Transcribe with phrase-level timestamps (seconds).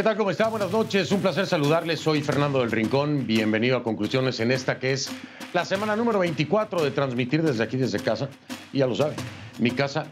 [0.00, 0.16] ¿Qué tal?
[0.16, 0.48] ¿Cómo está?
[0.48, 1.12] Buenas noches.
[1.12, 2.00] Un placer saludarles.
[2.00, 3.26] Soy Fernando del Rincón.
[3.26, 5.10] Bienvenido a Conclusiones en esta que es
[5.52, 8.30] la semana número 24 de transmitir desde aquí, desde casa.
[8.72, 9.14] Y ya lo sabe,
[9.58, 10.06] mi casa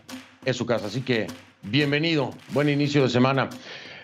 [0.45, 0.89] es su casa.
[0.89, 1.27] Así que
[1.63, 2.33] bienvenido.
[2.51, 3.49] Buen inicio de semana.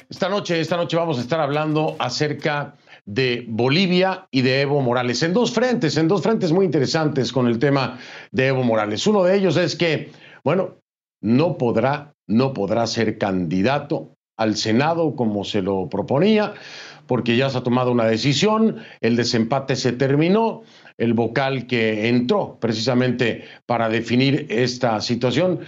[0.09, 5.23] Esta noche, esta noche vamos a estar hablando acerca de Bolivia y de Evo Morales
[5.23, 7.99] en dos frentes, en dos frentes muy interesantes con el tema
[8.31, 9.07] de Evo Morales.
[9.07, 10.13] Uno de ellos es que,
[10.45, 10.79] bueno,
[11.21, 16.55] no podrá, no podrá ser candidato al Senado como se lo proponía,
[17.07, 20.63] porque ya se ha tomado una decisión, el desempate se terminó,
[20.97, 25.61] el vocal que entró precisamente para definir esta situación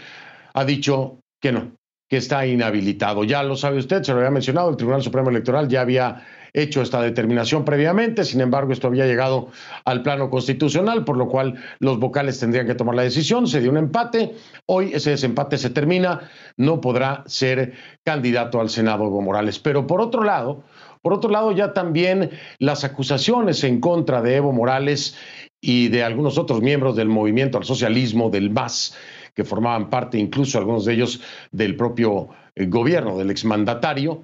[0.54, 1.72] ha dicho que no,
[2.08, 3.24] que está inhabilitado.
[3.24, 6.24] Ya lo sabe usted, se lo había mencionado, el Tribunal Supremo Electoral ya había
[6.56, 9.48] hecho esta determinación previamente, sin embargo esto había llegado
[9.84, 13.70] al plano constitucional, por lo cual los vocales tendrían que tomar la decisión, se dio
[13.70, 14.34] un empate,
[14.64, 19.58] hoy ese desempate se termina, no podrá ser candidato al Senado Evo Morales.
[19.58, 20.64] Pero por otro lado,
[21.02, 25.14] por otro lado ya también las acusaciones en contra de Evo Morales
[25.60, 28.96] y de algunos otros miembros del movimiento al socialismo, del MAS,
[29.34, 31.20] que formaban parte incluso algunos de ellos
[31.52, 34.22] del propio eh, gobierno, del exmandatario,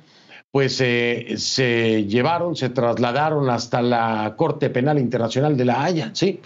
[0.52, 6.40] pues eh, se llevaron, se trasladaron hasta la Corte Penal Internacional de La Haya, ¿sí?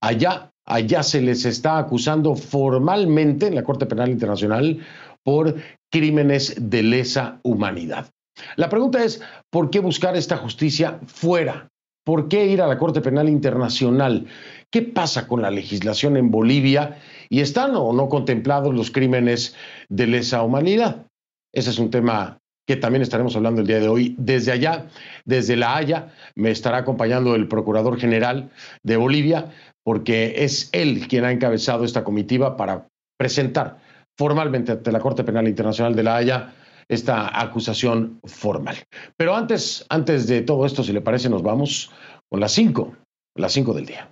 [0.00, 4.84] Allá, allá se les está acusando formalmente en la Corte Penal Internacional
[5.22, 5.54] por
[5.90, 8.10] crímenes de lesa humanidad.
[8.56, 11.68] La pregunta es, ¿por qué buscar esta justicia fuera?
[12.04, 14.26] ¿Por qué ir a la Corte Penal Internacional?
[14.70, 16.98] ¿Qué pasa con la legislación en Bolivia?
[17.28, 19.54] ¿Y están o no contemplados los crímenes
[19.88, 21.06] de lesa humanidad?
[21.52, 24.14] Ese es un tema que también estaremos hablando el día de hoy.
[24.18, 24.86] Desde allá,
[25.24, 28.50] desde La Haya, me estará acompañando el Procurador General
[28.82, 29.52] de Bolivia,
[29.84, 33.78] porque es él quien ha encabezado esta comitiva para presentar
[34.18, 36.54] formalmente ante la Corte Penal Internacional de La Haya
[36.88, 38.76] esta acusación formal.
[39.16, 41.90] Pero antes, antes de todo esto, si le parece, nos vamos
[42.28, 42.96] con las cinco,
[43.34, 44.10] las cinco del día.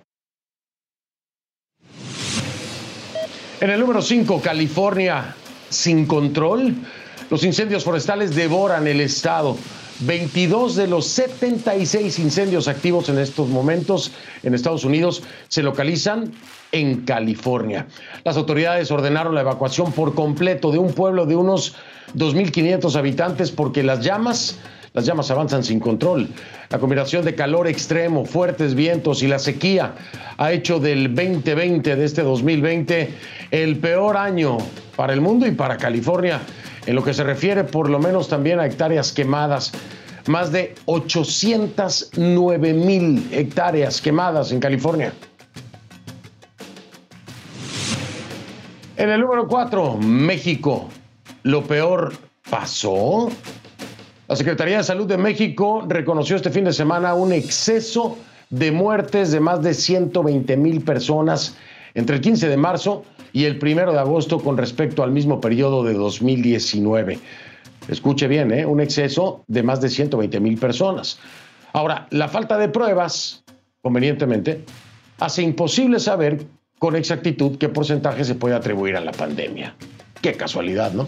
[3.61, 5.35] En el número 5, California
[5.69, 6.75] sin control.
[7.29, 9.57] Los incendios forestales devoran el estado.
[10.01, 14.11] 22 de los 76 incendios activos en estos momentos
[14.43, 16.33] en Estados Unidos se localizan
[16.71, 17.87] en California.
[18.23, 21.75] Las autoridades ordenaron la evacuación por completo de un pueblo de unos
[22.13, 24.59] 2.500 habitantes porque las llamas,
[24.93, 26.27] las llamas avanzan sin control.
[26.69, 29.95] La combinación de calor extremo, fuertes vientos y la sequía
[30.37, 33.13] ha hecho del 2020, de este 2020,
[33.49, 34.57] el peor año
[34.95, 36.41] para el mundo y para California
[36.85, 39.71] en lo que se refiere por lo menos también a hectáreas quemadas.
[40.27, 45.13] Más de 809 mil hectáreas quemadas en California.
[48.97, 50.89] En el número 4, México.
[51.43, 52.13] Lo peor
[52.49, 53.29] pasó.
[54.27, 58.17] La Secretaría de Salud de México reconoció este fin de semana un exceso
[58.49, 61.55] de muertes de más de 120 mil personas
[61.93, 63.03] entre el 15 de marzo
[63.35, 67.19] y el primero de agosto con respecto al mismo periodo de 2019.
[67.89, 68.65] Escuche bien, ¿eh?
[68.65, 71.19] un exceso de más de 120 mil personas.
[71.73, 73.43] Ahora, la falta de pruebas,
[73.81, 74.63] convenientemente,
[75.19, 76.45] hace imposible saber
[76.79, 79.75] con exactitud qué porcentaje se puede atribuir a la pandemia.
[80.21, 81.05] Qué casualidad, ¿no?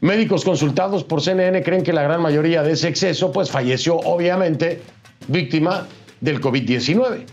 [0.00, 4.82] Médicos consultados por CNN creen que la gran mayoría de ese exceso pues falleció obviamente
[5.28, 5.86] víctima
[6.20, 7.26] del COVID-19.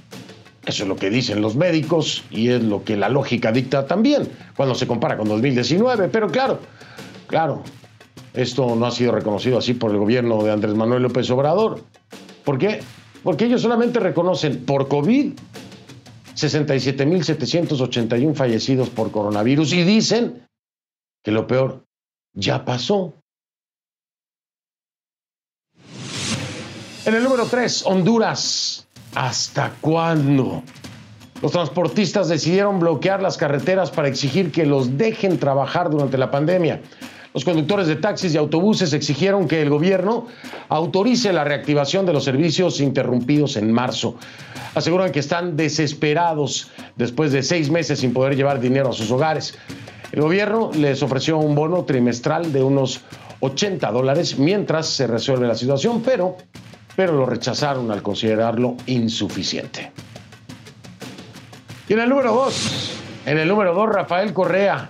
[0.65, 4.27] Eso es lo que dicen los médicos y es lo que la lógica dicta también
[4.55, 6.09] cuando se compara con 2019.
[6.09, 6.59] Pero claro,
[7.27, 7.61] claro,
[8.33, 11.83] esto no ha sido reconocido así por el gobierno de Andrés Manuel López Obrador.
[12.43, 12.79] ¿Por qué?
[13.23, 15.33] Porque ellos solamente reconocen por COVID
[16.35, 20.47] 67.781 fallecidos por coronavirus y dicen
[21.23, 21.85] que lo peor
[22.33, 23.13] ya pasó.
[27.05, 28.84] En el número 3, Honduras.
[29.15, 30.61] ¿Hasta cuándo?
[31.41, 36.81] Los transportistas decidieron bloquear las carreteras para exigir que los dejen trabajar durante la pandemia.
[37.33, 40.27] Los conductores de taxis y autobuses exigieron que el gobierno
[40.69, 44.15] autorice la reactivación de los servicios interrumpidos en marzo.
[44.73, 49.57] Aseguran que están desesperados después de seis meses sin poder llevar dinero a sus hogares.
[50.11, 53.01] El gobierno les ofreció un bono trimestral de unos
[53.41, 56.37] 80 dólares mientras se resuelve la situación, pero
[56.95, 59.91] pero lo rechazaron al considerarlo insuficiente.
[61.87, 62.93] Y en el número dos,
[63.25, 64.89] en el número dos, Rafael Correa,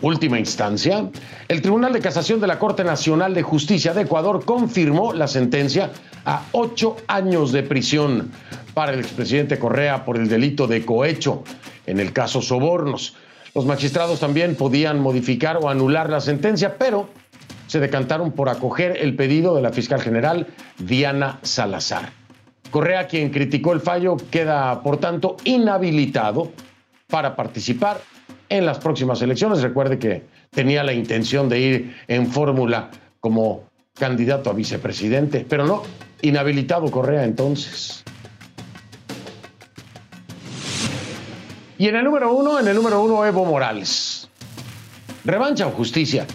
[0.00, 1.10] última instancia,
[1.48, 5.90] el Tribunal de Casación de la Corte Nacional de Justicia de Ecuador confirmó la sentencia
[6.24, 8.32] a ocho años de prisión
[8.74, 11.44] para el expresidente Correa por el delito de cohecho
[11.86, 13.14] en el caso Sobornos.
[13.54, 17.08] Los magistrados también podían modificar o anular la sentencia, pero
[17.66, 20.46] se decantaron por acoger el pedido de la fiscal general
[20.78, 22.10] Diana Salazar.
[22.70, 26.52] Correa, quien criticó el fallo, queda por tanto inhabilitado
[27.06, 28.00] para participar
[28.48, 29.62] en las próximas elecciones.
[29.62, 32.90] Recuerde que tenía la intención de ir en fórmula
[33.20, 33.64] como
[33.94, 35.82] candidato a vicepresidente, pero no,
[36.22, 38.04] inhabilitado Correa entonces.
[41.78, 44.28] Y en el número uno, en el número uno, Evo Morales.
[45.24, 46.26] ¿Revancha o justicia?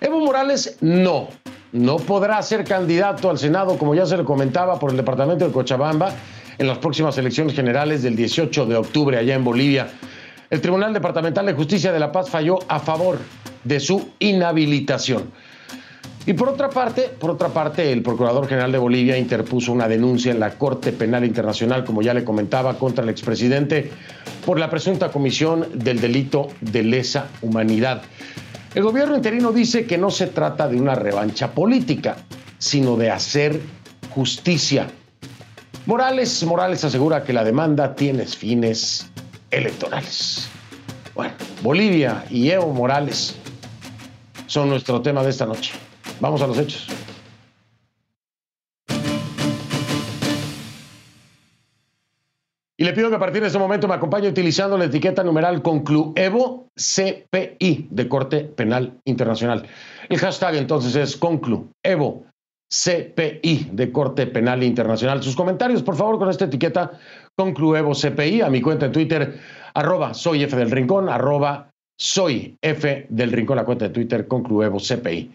[0.00, 1.28] Evo Morales no,
[1.72, 5.52] no podrá ser candidato al Senado, como ya se le comentaba, por el departamento de
[5.52, 6.10] Cochabamba
[6.56, 9.88] en las próximas elecciones generales del 18 de octubre allá en Bolivia.
[10.48, 13.18] El Tribunal Departamental de Justicia de La Paz falló a favor
[13.62, 15.30] de su inhabilitación.
[16.26, 20.32] Y por otra parte, por otra parte, el Procurador General de Bolivia interpuso una denuncia
[20.32, 23.90] en la Corte Penal Internacional, como ya le comentaba, contra el expresidente
[24.44, 28.02] por la presunta comisión del delito de lesa humanidad.
[28.74, 32.16] El gobierno interino dice que no se trata de una revancha política,
[32.58, 33.60] sino de hacer
[34.10, 34.86] justicia.
[35.86, 39.10] Morales, Morales asegura que la demanda tiene fines
[39.50, 40.48] electorales.
[41.16, 43.34] Bueno, Bolivia y Evo Morales
[44.46, 45.72] son nuestro tema de esta noche.
[46.20, 46.86] Vamos a los hechos.
[52.90, 56.66] Le pido que a partir de este momento me acompañe utilizando la etiqueta numeral Concluevo
[56.74, 59.64] CPI de Corte Penal Internacional.
[60.08, 62.24] El hashtag entonces es Concluevo
[62.68, 65.22] CPI de Corte Penal Internacional.
[65.22, 66.98] Sus comentarios, por favor, con esta etiqueta
[67.38, 69.38] Concluevo CPI a mi cuenta en Twitter,
[69.72, 74.78] arroba soy F del Rincón, arroba soy F del Rincón, la cuenta de Twitter Concluevo
[74.80, 75.30] CPI,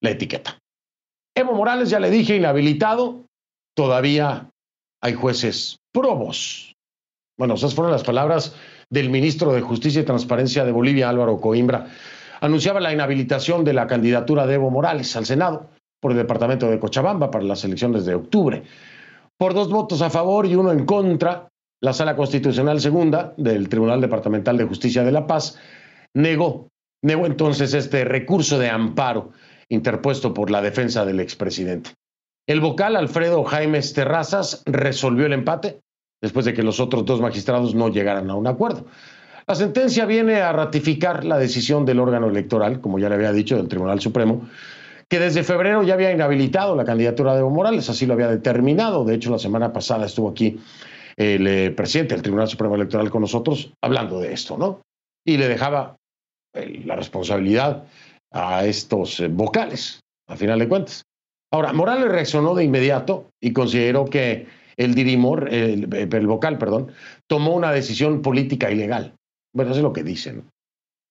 [0.00, 0.56] la etiqueta.
[1.36, 3.24] Evo Morales, ya le dije, inhabilitado,
[3.76, 4.48] todavía
[5.02, 6.73] hay jueces probos
[7.36, 8.54] bueno, esas fueron las palabras
[8.90, 11.88] del ministro de Justicia y Transparencia de Bolivia, Álvaro Coimbra.
[12.40, 15.70] Anunciaba la inhabilitación de la candidatura de Evo Morales al Senado
[16.00, 18.62] por el departamento de Cochabamba para las elecciones de octubre.
[19.36, 21.48] Por dos votos a favor y uno en contra,
[21.80, 25.58] la Sala Constitucional Segunda del Tribunal Departamental de Justicia de La Paz
[26.14, 26.68] negó,
[27.02, 29.32] negó entonces este recurso de amparo
[29.68, 31.90] interpuesto por la defensa del expresidente.
[32.46, 35.80] El vocal Alfredo Jaime Terrazas resolvió el empate
[36.20, 38.86] después de que los otros dos magistrados no llegaran a un acuerdo.
[39.46, 43.56] La sentencia viene a ratificar la decisión del órgano electoral, como ya le había dicho,
[43.56, 44.48] del Tribunal Supremo,
[45.08, 49.04] que desde febrero ya había inhabilitado la candidatura de Evo Morales, así lo había determinado.
[49.04, 50.58] De hecho, la semana pasada estuvo aquí
[51.16, 54.80] el eh, presidente del Tribunal Supremo Electoral con nosotros hablando de esto, ¿no?
[55.26, 55.96] Y le dejaba
[56.54, 57.84] eh, la responsabilidad
[58.32, 61.04] a estos eh, vocales, a final de cuentas.
[61.52, 64.46] Ahora, Morales reaccionó de inmediato y consideró que
[64.76, 66.92] el dirimor, el, vocal, perdón,
[67.28, 69.14] tomó una decisión política ilegal.
[69.54, 70.44] Bueno, eso es lo que dicen.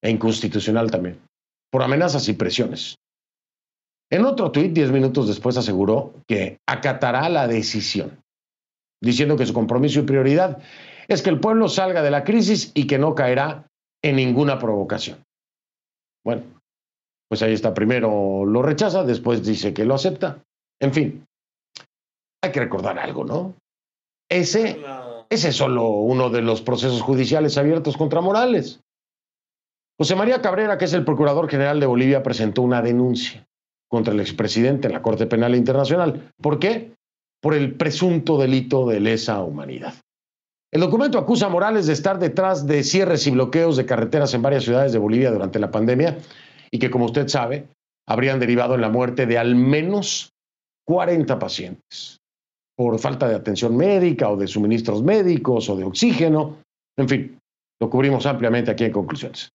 [0.01, 1.19] E inconstitucional también.
[1.71, 2.95] Por amenazas y presiones.
[4.11, 8.19] En otro tuit, diez minutos después, aseguró que acatará la decisión,
[9.01, 10.61] diciendo que su compromiso y prioridad
[11.07, 13.67] es que el pueblo salga de la crisis y que no caerá
[14.03, 15.23] en ninguna provocación.
[16.23, 16.43] Bueno,
[17.29, 17.73] pues ahí está.
[17.73, 20.43] Primero lo rechaza, después dice que lo acepta.
[20.79, 21.25] En fin,
[22.43, 23.55] hay que recordar algo, ¿no?
[24.29, 24.81] Ese,
[25.29, 28.81] ese es solo uno de los procesos judiciales abiertos contra Morales.
[29.97, 33.45] José María Cabrera, que es el Procurador General de Bolivia, presentó una denuncia
[33.89, 36.33] contra el expresidente en la Corte Penal Internacional.
[36.41, 36.93] ¿Por qué?
[37.41, 39.93] Por el presunto delito de lesa humanidad.
[40.73, 44.41] El documento acusa a Morales de estar detrás de cierres y bloqueos de carreteras en
[44.41, 46.17] varias ciudades de Bolivia durante la pandemia
[46.71, 47.67] y que, como usted sabe,
[48.05, 50.33] habrían derivado en la muerte de al menos
[50.85, 52.19] 40 pacientes
[52.75, 56.57] por falta de atención médica o de suministros médicos o de oxígeno.
[56.97, 57.39] En fin,
[57.79, 59.51] lo cubrimos ampliamente aquí en conclusiones.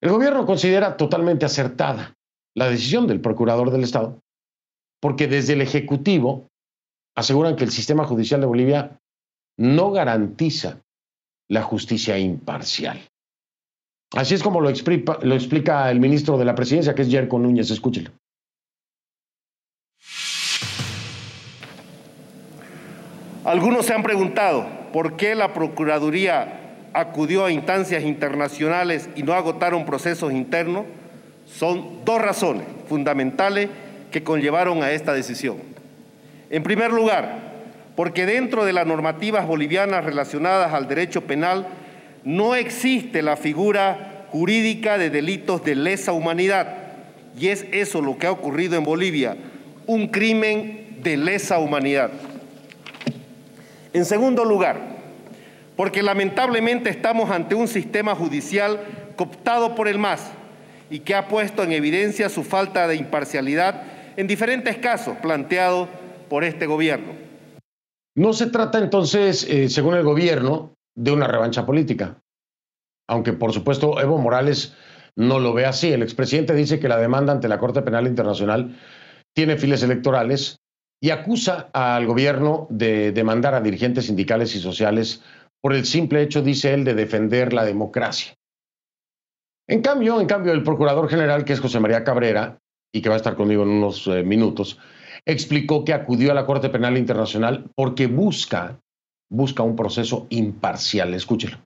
[0.00, 2.14] El gobierno considera totalmente acertada
[2.54, 4.20] la decisión del procurador del Estado,
[5.00, 6.48] porque desde el Ejecutivo
[7.16, 9.00] aseguran que el sistema judicial de Bolivia
[9.58, 10.82] no garantiza
[11.48, 13.00] la justicia imparcial.
[14.14, 17.70] Así es como lo explica, el ministro de la Presidencia, que es Yerko Núñez.
[17.70, 18.10] Escúchelo.
[23.44, 26.60] Algunos se han preguntado por qué la Procuraduría
[26.94, 30.86] acudió a instancias internacionales y no agotaron procesos internos.
[31.44, 33.68] Son dos razones fundamentales
[34.10, 35.58] que conllevaron a esta decisión.
[36.48, 37.52] En primer lugar,
[37.96, 41.66] porque dentro de las normativas bolivianas relacionadas al derecho penal
[42.24, 46.76] no existe la figura jurídica de delitos de lesa humanidad.
[47.38, 49.36] Y es eso lo que ha ocurrido en Bolivia,
[49.86, 52.10] un crimen de lesa humanidad.
[53.94, 54.80] En segundo lugar,
[55.76, 58.80] porque lamentablemente estamos ante un sistema judicial
[59.14, 60.32] cooptado por el MAS
[60.90, 63.82] y que ha puesto en evidencia su falta de imparcialidad
[64.16, 65.88] en diferentes casos planteados
[66.28, 67.12] por este gobierno.
[68.16, 72.18] No se trata entonces, eh, según el gobierno, de una revancha política.
[73.08, 74.74] Aunque, por supuesto, Evo Morales
[75.14, 75.92] no lo ve así.
[75.92, 78.76] El expresidente dice que la demanda ante la Corte Penal Internacional
[79.34, 80.63] tiene files electorales
[81.04, 85.22] y acusa al gobierno de demandar a dirigentes sindicales y sociales
[85.60, 88.32] por el simple hecho, dice él, de defender la democracia.
[89.68, 92.58] En cambio, en cambio, el procurador general, que es José María Cabrera,
[92.90, 94.78] y que va a estar conmigo en unos eh, minutos,
[95.26, 98.80] explicó que acudió a la Corte Penal Internacional porque busca,
[99.28, 101.12] busca un proceso imparcial.
[101.12, 101.58] Escúchelo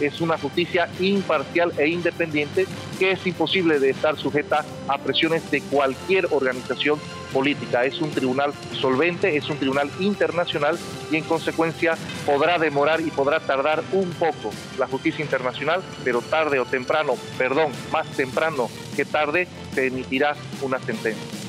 [0.00, 2.66] es una justicia imparcial e independiente
[2.98, 6.98] que es imposible de estar sujeta a presiones de cualquier organización
[7.32, 7.84] política.
[7.84, 10.78] Es un tribunal solvente, es un tribunal internacional
[11.10, 11.96] y en consecuencia
[12.26, 17.72] podrá demorar y podrá tardar un poco la justicia internacional, pero tarde o temprano, perdón,
[17.92, 21.41] más temprano que tarde, se emitirá una sentencia.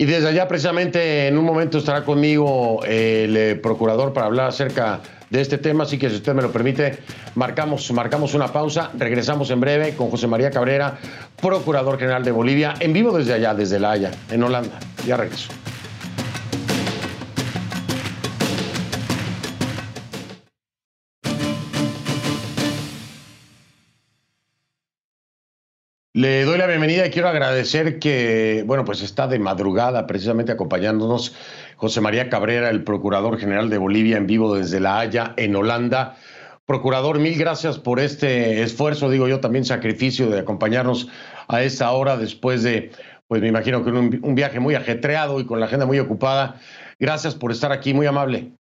[0.00, 5.00] Y desde allá precisamente en un momento estará conmigo el eh, procurador para hablar acerca
[5.28, 6.98] de este tema, así que si usted me lo permite,
[7.34, 10.98] marcamos, marcamos una pausa, regresamos en breve con José María Cabrera,
[11.42, 14.78] Procurador General de Bolivia, en vivo desde allá, desde La Haya, en Holanda.
[15.04, 15.48] Ya regreso.
[26.18, 31.36] Le doy la bienvenida y quiero agradecer que, bueno, pues está de madrugada precisamente acompañándonos
[31.76, 36.16] José María Cabrera, el Procurador General de Bolivia, en vivo desde La Haya, en Holanda.
[36.66, 41.08] Procurador, mil gracias por este esfuerzo, digo yo también sacrificio de acompañarnos
[41.46, 42.90] a esta hora después de,
[43.28, 46.60] pues me imagino que un, un viaje muy ajetreado y con la agenda muy ocupada.
[46.98, 48.54] Gracias por estar aquí, muy amable.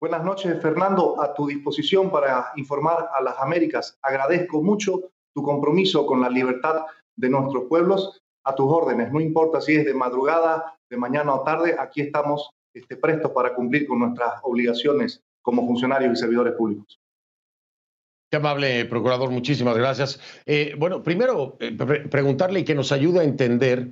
[0.00, 3.96] Buenas noches, Fernando, a tu disposición para informar a las Américas.
[4.02, 6.82] Agradezco mucho tu compromiso con la libertad
[7.16, 9.12] de nuestros pueblos a tus órdenes.
[9.12, 13.54] No importa si es de madrugada, de mañana o tarde, aquí estamos este, prestos para
[13.54, 17.00] cumplir con nuestras obligaciones como funcionarios y servidores públicos.
[18.30, 20.20] Qué amable, procurador, muchísimas gracias.
[20.46, 23.88] Eh, bueno, primero, eh, preguntarle y que nos ayude a entender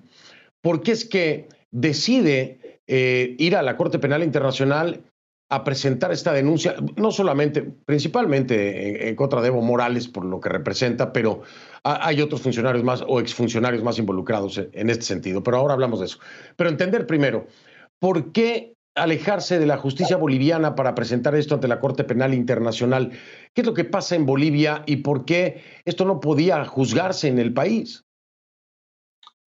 [0.61, 5.03] por qué es que decide eh, ir a la Corte Penal Internacional
[5.51, 10.51] a presentar esta denuncia, no solamente, principalmente en, contra de Evo Morales por lo que
[10.51, 11.43] representa, pero
[11.85, 15.43] hay otros funcionarios más o exfuncionarios más involucrados en este sentido.
[15.43, 16.19] Pero ahora hablamos de eso.
[16.57, 17.47] Pero entender primero,
[17.99, 23.13] ¿por qué alejarse de la justicia boliviana para presentar esto ante la Corte Penal Internacional?
[23.55, 27.39] ¿Qué es lo que pasa en Bolivia y por qué esto no podía juzgarse en
[27.39, 28.05] el país?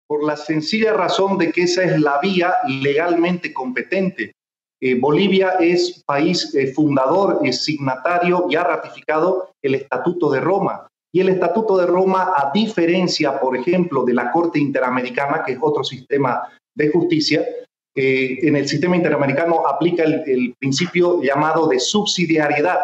[0.07, 4.36] Por la sencilla razón de que esa es la vía legalmente competente.
[4.81, 10.87] Eh, Bolivia es país eh, fundador, es signatario y ha ratificado el Estatuto de Roma.
[11.11, 15.59] Y el Estatuto de Roma, a diferencia, por ejemplo, de la Corte Interamericana, que es
[15.61, 17.43] otro sistema de justicia,
[17.99, 22.77] eh, en el sistema interamericano aplica el, principio llamado de subsidiariedad.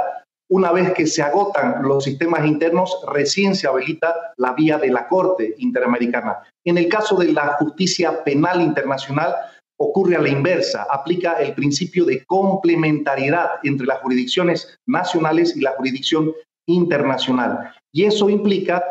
[0.49, 5.07] Una vez que se agotan los sistemas internos, recién se habilita la vía de la
[5.07, 6.39] Corte Interamericana.
[6.65, 9.35] En el caso de la justicia penal internacional,
[9.83, 15.71] ocurre a la inversa, aplica el principio de complementariedad entre las jurisdicciones nacionales y la
[15.71, 16.33] jurisdicción
[16.67, 17.73] internacional.
[17.93, 18.83] Y eso implica,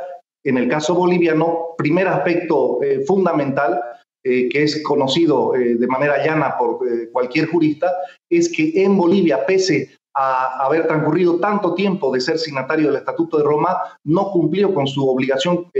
[0.44, 3.80] en el caso boliviano, primer aspecto eh, fundamental,
[4.24, 6.78] eh, que es conocido eh, de manera llana por
[7.10, 7.90] cualquier jurista,
[8.30, 13.38] es que en Bolivia, pese a haber transcurrido tanto tiempo de ser signatario del Estatuto
[13.38, 15.70] de Roma, no cumplió con su obligación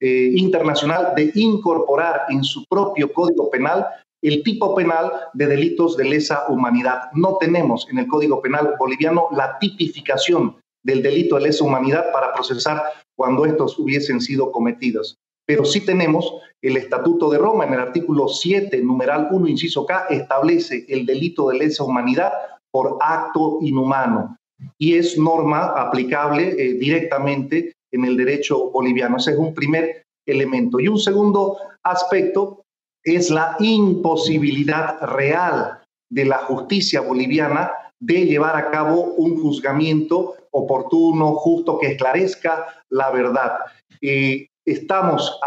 [0.00, 3.86] internacional de incorporar en su propio Código Penal
[4.22, 7.10] el tipo penal de delitos de lesa humanidad.
[7.14, 12.32] No tenemos en el Código Penal boliviano la tipificación del delito de lesa humanidad para
[12.32, 12.82] procesar
[13.16, 15.18] cuando estos hubiesen sido cometidos.
[15.46, 16.32] Pero sí tenemos
[16.62, 21.48] el Estatuto de Roma en el artículo 7, numeral 1, inciso K, establece el delito
[21.48, 22.32] de lesa humanidad
[22.70, 24.36] por acto inhumano
[24.76, 29.16] y es norma aplicable eh, directamente en el derecho boliviano.
[29.16, 30.80] Ese es un primer elemento.
[30.80, 32.64] Y un segundo aspecto
[33.04, 41.34] es la imposibilidad real de la justicia boliviana de llevar a cabo un juzgamiento oportuno,
[41.34, 43.58] justo, que esclarezca la verdad.
[44.00, 45.38] Eh, estamos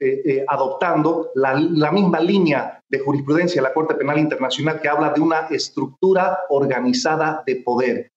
[0.00, 4.88] eh, eh, adoptando la, la, misma línea de jurisprudencia de la Corte Penal Internacional que
[4.88, 8.10] habla de una estructura organizada de poder.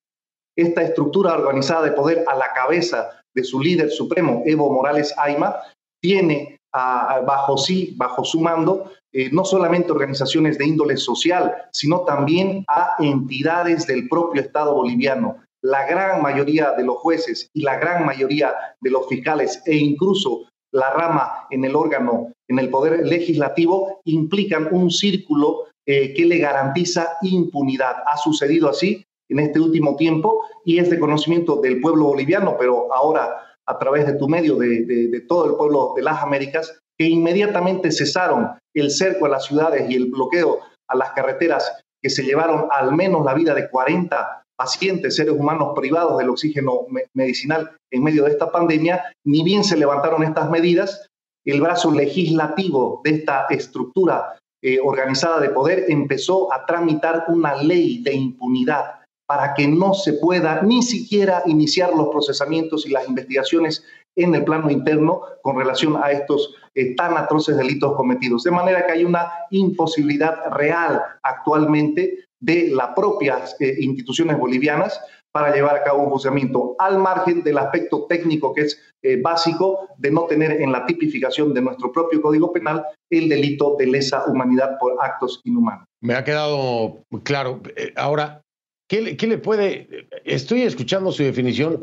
[0.57, 5.55] Esta estructura organizada de poder a la cabeza de su líder supremo, Evo Morales Aima,
[6.01, 12.63] tiene bajo, sí, bajo su mando eh, no solamente organizaciones de índole social, sino también
[12.67, 15.37] a entidades del propio Estado boliviano.
[15.61, 20.47] la gran mayoría de los jueces y la gran mayoría de los fiscales e incluso
[20.71, 26.37] la rama en el órgano, en el poder legislativo, implican un círculo eh, que le
[26.37, 27.95] garantiza impunidad.
[28.05, 32.93] Ha sucedido así en este último tiempo y es de conocimiento del pueblo boliviano, pero
[32.93, 37.91] ahora a través de tu medio, de, todo el pueblo de las Américas, que inmediatamente
[37.91, 42.67] cesaron el cerco a las ciudades y el bloqueo a las carreteras que se llevaron
[42.71, 48.25] al menos la vida de 40 pacientes, seres humanos privados del oxígeno medicinal en medio
[48.25, 51.07] de esta pandemia, ni bien se levantaron estas medidas,
[51.45, 58.01] el brazo legislativo de esta estructura eh, organizada de poder empezó a tramitar una ley
[58.03, 58.98] de impunidad
[59.29, 64.43] para que no se pueda ni siquiera iniciar los procesamientos y las investigaciones en el
[64.43, 68.43] plano interno con relación a estos eh, tan atroces delitos cometidos.
[68.43, 74.99] De manera que hay una imposibilidad real actualmente de las propias eh, instituciones bolivianas
[75.31, 79.89] para llevar a cabo un juzgamiento, al margen del aspecto técnico que es eh, básico
[79.99, 84.25] de no tener en la tipificación de nuestro propio Código Penal el delito de lesa
[84.25, 85.85] humanidad por actos inhumanos.
[86.01, 87.61] Me ha quedado claro.
[87.95, 88.41] Ahora,
[88.89, 91.79] ¿Qué le, puede, estoy escuchando su definición,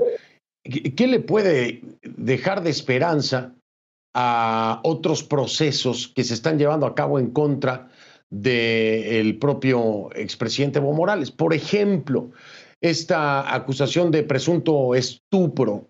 [0.64, 3.54] ¿qué, le puede dejar de esperanza
[4.12, 7.92] a otros procesos que se están llevando a cabo en contra
[8.28, 11.30] del propio expresidente Evo Morales?
[11.30, 12.32] Por ejemplo,
[12.80, 15.86] esta acusación de presunto estupro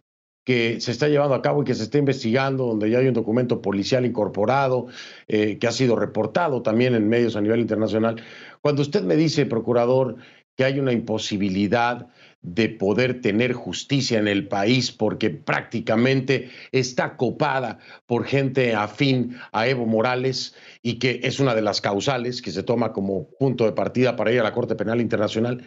[0.47, 3.15] que se está llevando a cabo y que se está investigando, donde ya hay un
[3.15, 4.87] documento policial incorporado,
[5.27, 8.23] eh, que ha sido reportado también en medios a nivel internacional.
[8.61, 10.17] Cuando usted me dice, procurador,
[10.57, 12.09] que hay una imposibilidad
[12.43, 19.67] de poder tener justicia en el país porque prácticamente está copada por gente afín a
[19.67, 23.73] Evo Morales y que es una de las causales que se toma como punto de
[23.73, 25.67] partida para ir a la Corte Penal Internacional.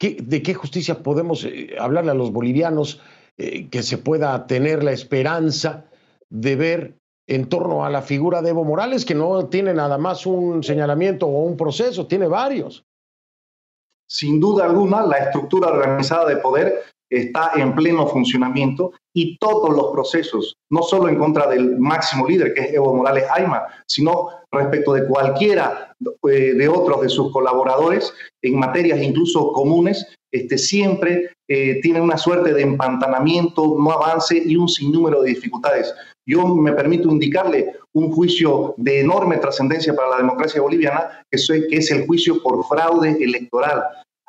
[0.00, 3.02] ¿De qué justicia podemos eh, hablarle a los bolivianos
[3.36, 5.84] eh, que se pueda tener la esperanza
[6.30, 10.24] de ver en torno a la figura de Evo Morales, que no tiene nada más
[10.24, 12.87] un señalamiento o un proceso, tiene varios?
[14.08, 19.92] Sin duda alguna, la estructura organizada de poder está en pleno funcionamiento y todos los
[19.92, 24.92] procesos, no solo en contra del máximo líder que es Evo Morales Ayma, sino respecto
[24.92, 25.94] de cualquiera
[26.28, 32.18] eh, de otros de sus colaboradores en materias incluso comunes, este, siempre eh, tiene una
[32.18, 35.94] suerte de empantanamiento, no avance y un sinnúmero de dificultades.
[36.28, 41.38] Yo me permito indicarle un juicio de enorme trascendencia para la democracia boliviana, que
[41.70, 43.82] es el juicio por fraude electoral.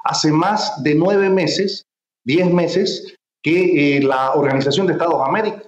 [0.06, 1.84] Hace más de nueve meses,
[2.26, 5.22] diez meses, que eh, la Organización de Estados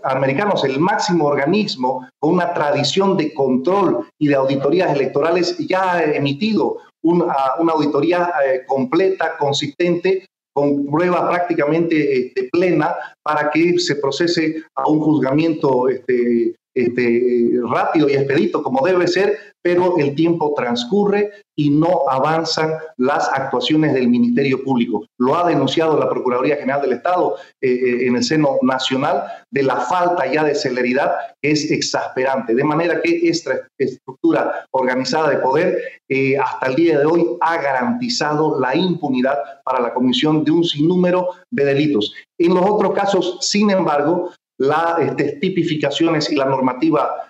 [0.03, 6.03] Americanos, el máximo organismo con una tradición de control y de auditorías electorales, ya ha
[6.03, 7.33] emitido una,
[7.73, 14.99] auditoría eh, completa, consistente, con prueba prácticamente este, plena para que se procese a un
[14.99, 22.09] juzgamiento este, este, rápido y expedito como debe ser, pero el tiempo transcurre y no
[22.09, 25.05] avanzan las actuaciones del Ministerio Público.
[25.19, 29.63] Lo ha denunciado la Procuraduría General del Estado eh, eh, en el seno nacional de
[29.63, 32.55] la falta ya de celeridad es exasperante.
[32.55, 35.77] De manera que esta estructura organizada de poder
[36.09, 40.63] eh, hasta el día de hoy ha garantizado la impunidad para la comisión de un
[40.63, 42.13] sinnúmero de delitos.
[42.39, 47.27] En los otros casos, sin embargo, las este, tipificaciones y la normativa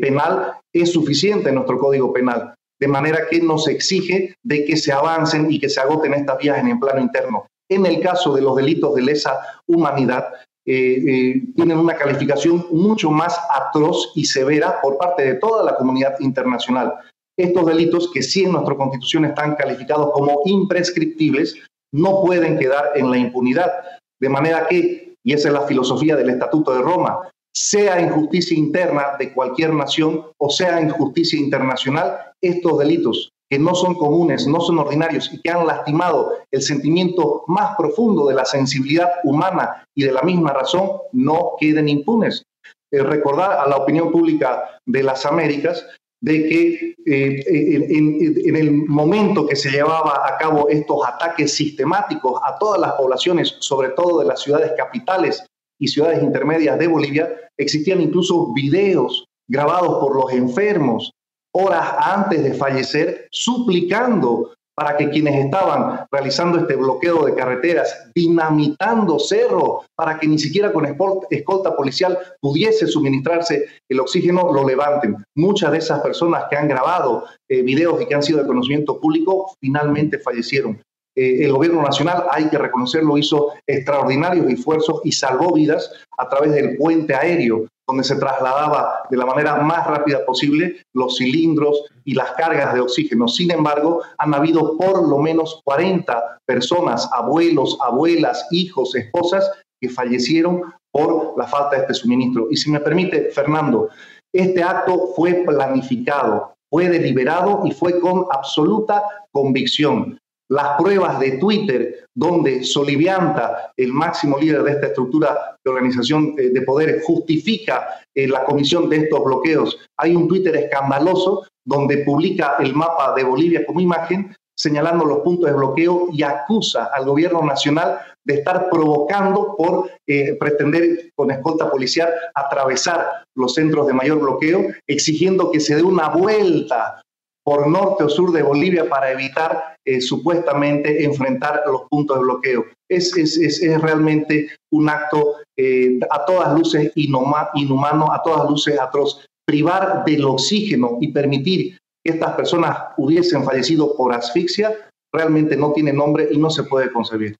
[0.00, 4.92] penal es suficiente en nuestro Código Penal, de manera que nos exige de que se
[4.92, 7.46] avancen y que se agoten estas vías en el plano interno.
[7.70, 10.28] En el caso de los delitos de lesa humanidad,
[10.66, 15.76] eh, eh, tienen una calificación mucho más atroz y severa por parte de toda la
[15.76, 16.94] comunidad internacional.
[17.38, 21.56] Estos delitos, que sí en nuestra Constitución están calificados como imprescriptibles,
[21.92, 23.72] no pueden quedar en la impunidad.
[24.20, 27.28] De manera que y esa es la filosofía del Estatuto de Roma,
[27.60, 33.94] sea injusticia interna de cualquier nación o sea injusticia internacional, estos delitos que no son
[33.94, 39.08] comunes, no son ordinarios y que han lastimado el sentimiento más profundo de la sensibilidad
[39.24, 42.44] humana y de la misma razón, no queden impunes.
[42.92, 45.84] Eh, recordar a la opinión pública de las Américas
[46.20, 52.56] de que eh, en, el momento que se llevaba a cabo estos ataques sistemáticos a
[52.58, 55.44] todas las poblaciones, sobre todo de las ciudades capitales
[55.78, 61.12] y ciudades intermedias de Bolivia, existían incluso videos grabados por los enfermos
[61.52, 69.18] horas antes de fallecer, suplicando para que quienes estaban realizando este bloqueo de carreteras, dinamitando
[69.18, 75.16] cerro, para que ni siquiera con escolta policial pudiese suministrarse el oxígeno, lo levanten.
[75.34, 79.00] Muchas de esas personas que han grabado eh, videos y que han sido de conocimiento
[79.00, 80.80] público finalmente fallecieron.
[81.18, 86.52] Eh, el gobierno nacional, hay que reconocerlo, hizo extraordinarios esfuerzos y salvó vidas a través
[86.52, 92.14] del puente aéreo, donde se trasladaba de la manera más rápida posible los cilindros y
[92.14, 93.26] las cargas de oxígeno.
[93.26, 99.50] Sin embargo, han habido por lo menos 40 personas, abuelos, abuelas, hijos, esposas,
[99.80, 102.46] que fallecieron por la falta de este suministro.
[102.50, 103.88] Y si me permite, Fernando,
[104.32, 109.02] este acto fue planificado, fue deliberado y fue con absoluta
[109.32, 110.18] convicción.
[110.50, 116.50] Las pruebas de Twitter, donde Solivianta, el máximo líder de esta estructura de organización eh,
[116.50, 119.78] de poderes, justifica eh, la comisión de estos bloqueos.
[119.98, 125.50] Hay un Twitter escandaloso donde publica el mapa de Bolivia como imagen, señalando los puntos
[125.50, 131.70] de bloqueo y acusa al gobierno nacional de estar provocando por eh, pretender con escolta
[131.70, 137.00] policial atravesar los centros de mayor bloqueo, exigiendo que se dé una vuelta
[137.48, 142.66] por norte o sur de Bolivia para evitar eh, supuestamente enfrentar los puntos de bloqueo.
[142.90, 149.26] Es, es, es, realmente un acto eh, a todas luces inhumano, a todas luces atroz.
[149.46, 154.76] Privar del oxígeno y permitir estas personas hubiesen fallecido por asfixia,
[155.10, 157.34] realmente no tiene nombre y no se puede concebir.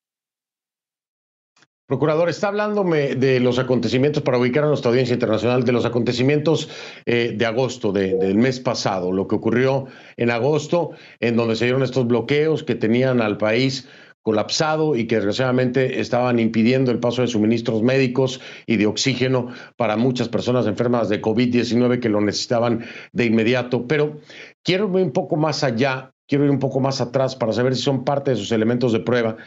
[1.89, 6.69] Procurador, está hablándome de los acontecimientos, para ubicar a nuestra audiencia internacional, de los acontecimientos
[7.07, 9.87] eh, de agosto, del mes pasado, lo que ocurrió
[10.19, 13.89] en agosto, en donde se dieron estos bloqueos que tenían al país
[14.21, 19.49] colapsado y que desgraciadamente estaban impidiendo el paso de suministros médicos y de oxígeno
[19.79, 23.87] para muchas personas enfermas de COVID-19 que lo necesitaban de inmediato.
[23.87, 24.19] Pero
[24.63, 27.81] quiero ir un poco más allá, quiero ir un poco más atrás para saber si
[27.81, 29.39] son parte de sus elementos de prueba.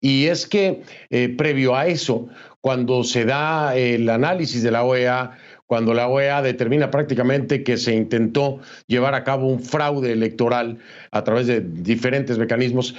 [0.00, 2.28] Y es que eh, previo a eso,
[2.60, 7.94] cuando se da el análisis de la OEA, cuando la OEA determina prácticamente que se
[7.94, 10.78] intentó llevar a cabo un fraude electoral
[11.10, 12.94] a través de diferentes mecanismos,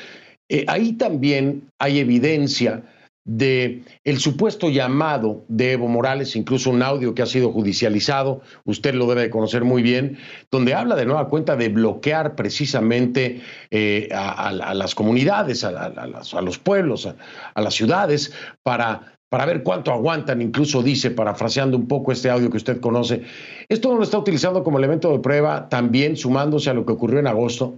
[0.50, 2.84] eh, ahí también hay evidencia
[3.24, 8.96] de el supuesto llamado de Evo Morales, incluso un audio que ha sido judicializado, usted
[8.96, 10.18] lo debe de conocer muy bien,
[10.50, 17.08] donde habla de nueva cuenta de bloquear precisamente eh, a, las comunidades, a, los pueblos,
[17.54, 22.50] a, las ciudades, para, para ver cuánto aguantan, incluso dice, parafraseando un poco este audio
[22.50, 23.22] que usted conoce.
[23.70, 27.20] Esto no lo está utilizando como elemento de prueba, también sumándose a lo que ocurrió
[27.20, 27.78] en agosto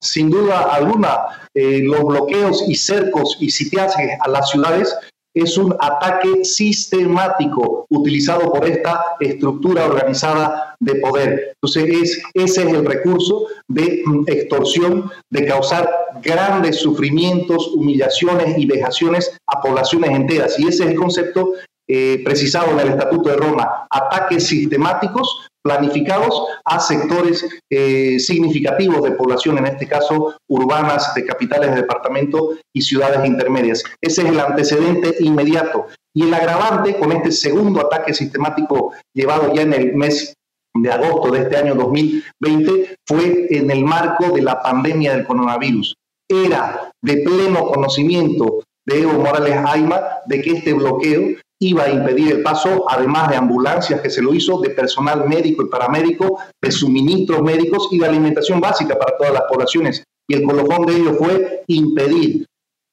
[0.00, 4.94] sin duda alguna, eh, los bloqueos y cercos y sitiajes a las ciudades
[5.34, 11.54] es un ataque sistemático utilizado por esta estructura organizada de poder.
[11.54, 15.90] Entonces, es, ese es el recurso de mm, extorsión, de causar
[16.22, 20.58] grandes sufrimientos, humillaciones y vejaciones a poblaciones enteras.
[20.58, 21.54] Y ese es el concepto
[21.88, 29.12] eh, precisado en el Estatuto de Roma, ataques sistemáticos planificados a sectores eh, significativos de
[29.12, 33.82] población, en este caso urbanas, de capitales de departamento y ciudades intermedias.
[34.00, 35.86] Ese es el antecedente inmediato.
[36.14, 40.34] Y el agravante con este segundo ataque sistemático llevado ya en el mes
[40.76, 45.94] de agosto de este año 2020 fue en el marco de la pandemia del coronavirus.
[46.28, 51.36] Era de pleno conocimiento de Evo Morales Aima de que este bloqueo
[51.68, 55.62] iba a impedir el paso, además de ambulancias que se lo hizo, de personal médico
[55.62, 60.04] y paramédico, de suministros médicos y de alimentación básica para todas las poblaciones.
[60.28, 62.46] Y el colofón de ello fue impedir,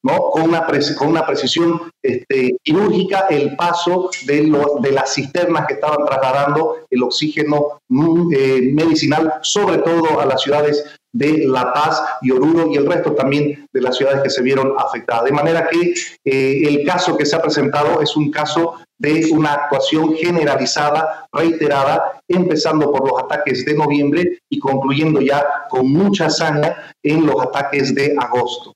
[0.03, 0.29] ¿no?
[0.31, 6.05] con, una con una precisión este, quirúrgica, el paso de, de las cisternas que estaban
[6.05, 12.31] trasladando el oxígeno mm, eh, medicinal, sobre todo a las ciudades de La Paz y
[12.31, 15.25] Oruro y el resto también de las ciudades que se vieron afectadas.
[15.25, 15.93] De manera que
[16.23, 22.21] eh, el caso que se ha presentado es un caso de una actuación generalizada, reiterada,
[22.27, 27.95] empezando por los ataques de noviembre y concluyendo ya con mucha hazaña en los ataques
[27.95, 28.73] de agosto.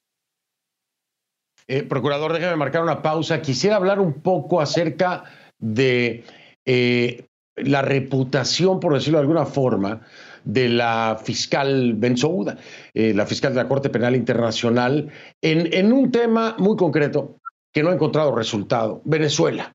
[1.67, 3.41] Eh, procurador, déjeme marcar una pausa.
[3.41, 5.23] Quisiera hablar un poco acerca
[5.59, 6.23] de
[6.65, 10.01] eh, la reputación, por decirlo de alguna forma,
[10.45, 12.57] de la fiscal Benzouda,
[12.93, 15.09] eh, la fiscal de la Corte Penal Internacional,
[15.41, 17.37] en, en un tema muy concreto
[17.73, 19.73] que no ha encontrado resultado, Venezuela.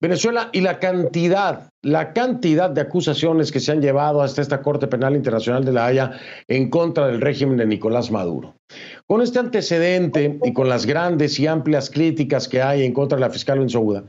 [0.00, 4.86] Venezuela y la cantidad, la cantidad de acusaciones que se han llevado hasta esta Corte
[4.86, 6.12] Penal Internacional de La Haya
[6.46, 8.54] en contra del régimen de Nicolás Maduro.
[9.08, 13.22] Con este antecedente y con las grandes y amplias críticas que hay en contra de
[13.22, 14.04] la fiscal Benzouda,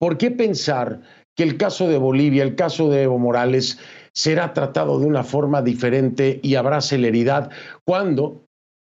[0.00, 1.00] ¿por qué pensar
[1.36, 3.78] que el caso de Bolivia, el caso de Evo Morales,
[4.12, 7.50] será tratado de una forma diferente y habrá celeridad
[7.84, 8.44] cuando,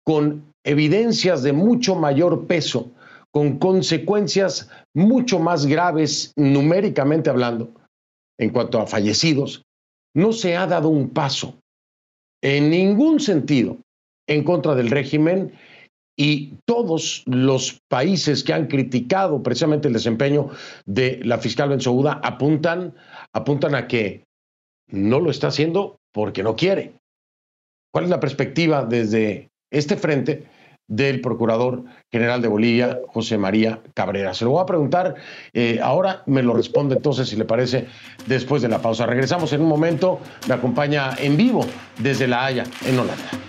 [0.05, 2.91] con evidencias de mucho mayor peso,
[3.31, 7.71] con consecuencias mucho más graves numéricamente hablando,
[8.39, 9.63] en cuanto a fallecidos,
[10.15, 11.59] no se ha dado un paso
[12.41, 13.77] en ningún sentido
[14.27, 15.53] en contra del régimen
[16.19, 20.49] y todos los países que han criticado precisamente el desempeño
[20.85, 22.93] de la fiscal Benzouda apuntan,
[23.31, 24.25] apuntan a que
[24.89, 26.91] no lo está haciendo porque no quiere.
[27.93, 30.43] ¿Cuál es la perspectiva desde este frente
[30.89, 34.33] del Procurador General de Bolivia, José María Cabrera?
[34.33, 35.15] Se lo voy a preguntar,
[35.53, 37.87] eh, ahora me lo responde entonces, si le parece,
[38.27, 39.05] después de la pausa.
[39.05, 41.65] Regresamos en un momento, me acompaña en vivo
[41.97, 43.48] desde La Haya, en Holanda.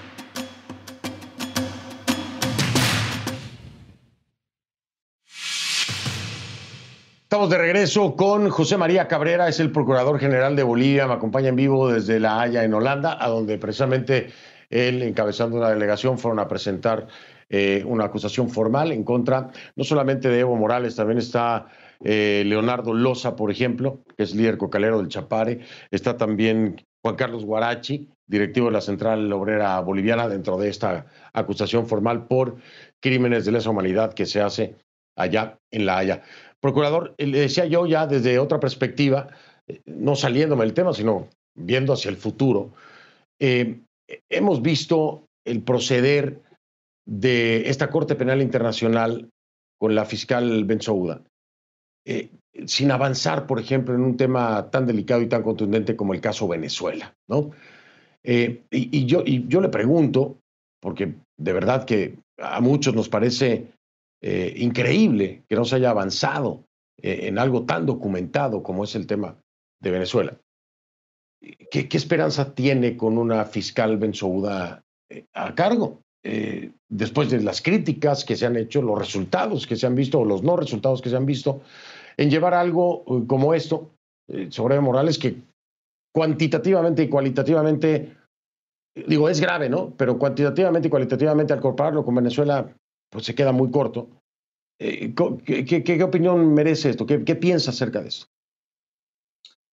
[7.40, 11.48] Estamos de regreso con José María Cabrera, es el Procurador General de Bolivia, me acompaña
[11.48, 14.28] en vivo desde La Haya, en Holanda, a donde precisamente
[14.68, 17.06] él, encabezando una delegación, fueron a presentar
[17.48, 21.68] eh, una acusación formal en contra no solamente de Evo Morales, también está
[22.04, 27.46] eh, Leonardo Loza, por ejemplo, que es líder cocalero del Chapare, está también Juan Carlos
[27.46, 32.56] Guarachi, directivo de la Central Obrera Boliviana, dentro de esta acusación formal por
[33.00, 34.76] crímenes de lesa humanidad que se hace
[35.16, 36.22] allá en La Haya.
[36.60, 39.28] Procurador, le decía yo ya desde otra perspectiva,
[39.66, 42.72] eh, no saliéndome del tema, sino viendo hacia el futuro,
[43.40, 43.80] eh,
[44.28, 46.42] hemos visto el proceder
[47.06, 49.30] de esta Corte Penal Internacional
[49.78, 51.22] con la fiscal Benzouda,
[52.06, 52.30] eh,
[52.66, 56.46] sin avanzar, por ejemplo, en un tema tan delicado y tan contundente como el caso
[56.46, 57.14] Venezuela.
[57.28, 57.52] ¿no?
[58.22, 60.36] yo, y yo le pregunto,
[60.82, 63.68] porque de verdad que a muchos nos parece
[64.22, 66.64] eh, increíble que no se haya avanzado
[67.00, 69.38] eh, en algo tan documentado como es el tema
[69.80, 70.38] de Venezuela.
[71.70, 76.02] ¿Qué, esperanza tiene con una fiscal Benzouda eh, a cargo?
[76.22, 80.24] después de las críticas que se han hecho, los resultados que se han visto o
[80.26, 81.62] los no resultados que se han visto,
[82.18, 83.94] en llevar algo como esto
[84.50, 85.36] sobre Morales que
[86.12, 88.16] cuantitativamente y cualitativamente,
[89.06, 89.94] digo, es grave, ¿no?
[89.96, 92.70] Pero cuantitativamente y cualitativamente al compararlo con Venezuela,
[93.10, 94.08] pues se queda muy corto.
[94.78, 97.04] Eh, ¿qué, opinión merece esto?
[97.04, 98.26] ¿Qué, ¿Qué piensa acerca de esto?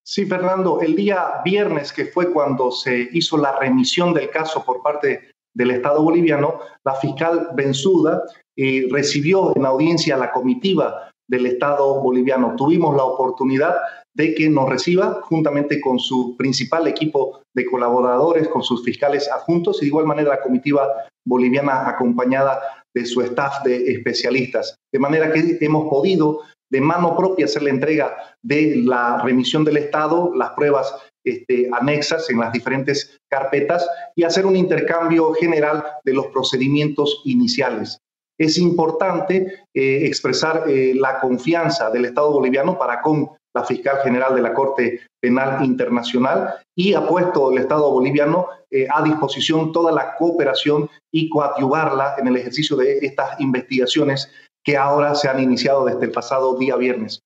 [0.04, 4.82] Sí, Fernando, el día viernes, que fue cuando se hizo la remisión del caso por
[4.82, 8.24] parte del Estado boliviano, la fiscal Benzuda
[8.56, 12.56] eh, recibió en audiencia la comitiva del Estado boliviano.
[12.56, 13.76] Tuvimos la oportunidad
[14.16, 19.78] de que nos reciba juntamente con su principal equipo de colaboradores, con sus fiscales adjuntos
[19.78, 20.88] y de igual manera la comitiva
[21.26, 22.62] boliviana acompañada
[22.98, 24.76] de su staff de especialistas.
[24.92, 29.78] De manera que hemos podido de mano propia hacer la entrega de la remisión del
[29.78, 30.94] Estado, las pruebas
[31.26, 37.98] este, anexas en las diferentes carpetas y hacer un intercambio general de los procedimientos iniciales.
[38.40, 44.36] Es importante eh, expresar eh, la confianza del Estado boliviano para con la fiscal general
[44.36, 49.92] de la Corte Penal Internacional y ha puesto el Estado boliviano eh, a disposición toda
[49.92, 54.30] la cooperación y coadyuvarla en el ejercicio de estas investigaciones
[54.64, 57.22] que ahora se han iniciado desde el pasado día viernes.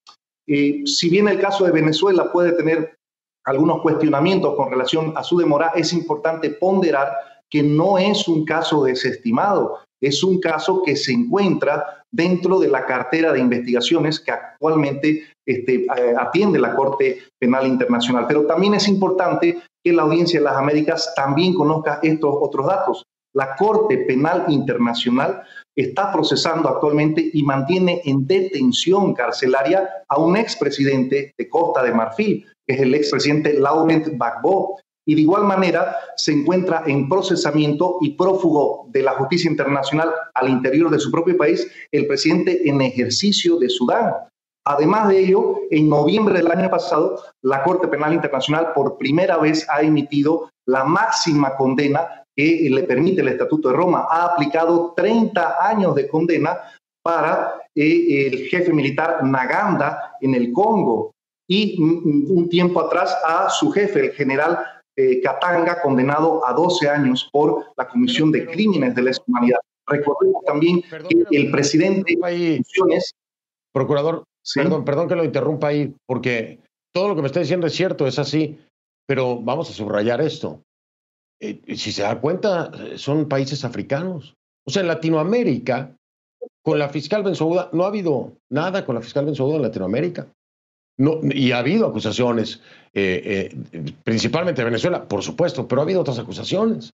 [0.47, 2.95] Eh, si bien el caso de Venezuela puede tener
[3.45, 7.12] algunos cuestionamientos con relación a su demora, es importante ponderar
[7.49, 12.86] que no es un caso desestimado, es un caso que se encuentra dentro de la
[12.86, 18.25] cartera de investigaciones que actualmente este, eh, atiende la Corte Penal Internacional.
[18.27, 23.04] Pero también es importante que la audiencia de las Américas también conozca estos otros datos.
[23.34, 25.41] La Corte Penal Internacional
[25.76, 32.46] está procesando actualmente y mantiene en detención carcelaria a un expresidente de Costa de Marfil,
[32.67, 38.12] que es el expresidente Laurent Gbagbo, y de igual manera se encuentra en procesamiento y
[38.12, 43.58] prófugo de la justicia internacional al interior de su propio país el presidente en ejercicio
[43.58, 44.13] de Sudán.
[44.65, 49.67] Además de ello, en noviembre del año pasado, la Corte Penal Internacional por primera vez
[49.69, 54.08] ha emitido la máxima condena que le permite el Estatuto de Roma.
[54.10, 56.60] Ha aplicado 30 años de condena
[57.04, 61.12] para eh, el jefe militar Naganda en el Congo
[61.47, 64.60] y mm, un tiempo atrás a su jefe, el general
[64.95, 69.60] eh, Katanga, condenado a 12 años por la comisión de crímenes de lesa humanidad.
[69.88, 72.62] Recordemos también que el presidente de
[74.56, 76.60] Perdón, perdón que lo interrumpa ahí, porque
[76.93, 78.60] todo lo que me está diciendo es cierto, es así,
[79.08, 80.62] pero vamos a subrayar esto.
[81.39, 84.36] Eh, si se da cuenta, son países africanos.
[84.65, 85.95] O sea, en Latinoamérica,
[86.63, 90.27] con la fiscal Benzouda, no ha habido nada con la fiscal Benzouda en Latinoamérica.
[90.97, 92.62] No, y ha habido acusaciones,
[92.93, 96.91] eh, eh, principalmente de Venezuela, por supuesto, pero ha habido otras acusaciones.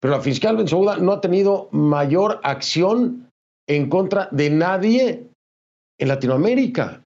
[0.00, 3.30] Pero la fiscal Benzouda no ha tenido mayor acción
[3.66, 5.29] en contra de nadie
[6.00, 7.04] en Latinoamérica,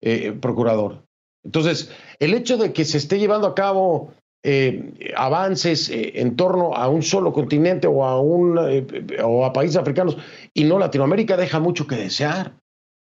[0.00, 1.04] eh, procurador.
[1.44, 6.74] Entonces, el hecho de que se esté llevando a cabo eh, avances eh, en torno
[6.74, 8.56] a un solo continente o a, un,
[9.24, 10.16] o a países africanos
[10.54, 12.54] y no Latinoamérica deja mucho que desear.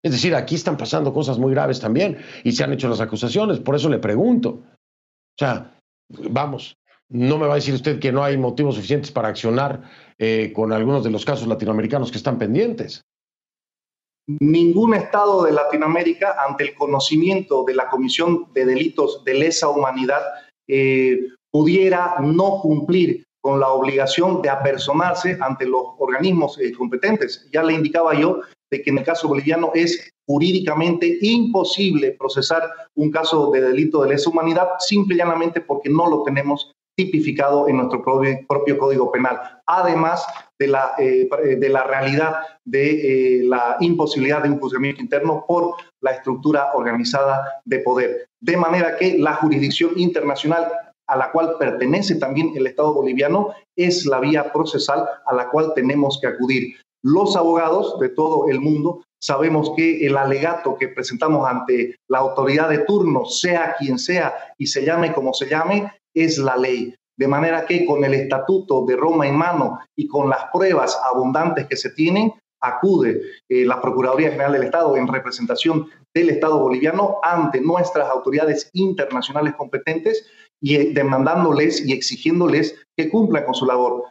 [0.02, 3.60] Es decir, aquí están pasando cosas muy graves también y se han hecho las acusaciones,
[3.60, 4.48] por eso le pregunto.
[4.50, 5.78] O sea,
[6.08, 6.76] vamos,
[7.10, 9.82] no me va a decir usted que no hay motivos suficientes para accionar
[10.54, 13.04] con algunos de los casos latinoamericanos que están pendientes.
[14.26, 20.22] Ningún Estado de Latinoamérica, ante el conocimiento de la Comisión de Delitos de Lesa Humanidad,
[20.68, 27.46] eh, pudiera no cumplir con la obligación de apersonarse ante los organismos eh, competentes.
[27.52, 32.62] Ya le indicaba yo de que en el caso boliviano es jurídicamente imposible procesar
[32.96, 37.68] un caso de delito de lesa humanidad simple y llanamente porque no lo tenemos tipificado
[37.68, 40.26] en nuestro propio, código penal, además
[40.58, 41.28] de la, eh,
[41.58, 47.80] de la realidad de la imposibilidad de un juzgamiento interno por la estructura organizada de
[47.80, 48.28] poder.
[48.40, 50.70] De manera que la jurisdicción internacional
[51.06, 55.72] a la cual pertenece también el Estado boliviano es la vía procesal a la cual
[55.74, 56.76] tenemos que acudir.
[57.02, 62.68] Los abogados de todo el mundo sabemos que el alegato que presentamos ante la autoridad
[62.68, 66.94] de turno, sea quien sea y se llame como se llame, es la ley.
[67.16, 71.66] De manera que con el estatuto de Roma en mano y con las pruebas abundantes
[71.66, 72.32] que se tienen,
[72.64, 78.70] acude eh, la Procuraduría General del Estado en representación del Estado boliviano ante nuestras autoridades
[78.72, 80.26] internacionales competentes
[80.60, 84.04] y eh, demandándoles y exigiéndoles que cumplan con su labor.